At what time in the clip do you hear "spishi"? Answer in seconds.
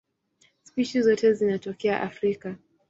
0.63-1.01